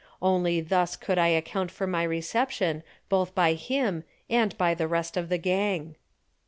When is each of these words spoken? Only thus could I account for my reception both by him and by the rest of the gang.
Only 0.19 0.61
thus 0.61 0.95
could 0.95 1.19
I 1.19 1.27
account 1.27 1.69
for 1.69 1.85
my 1.85 2.01
reception 2.01 2.81
both 3.07 3.35
by 3.35 3.53
him 3.53 4.03
and 4.31 4.57
by 4.57 4.73
the 4.73 4.87
rest 4.87 5.15
of 5.15 5.29
the 5.29 5.37
gang. 5.37 5.95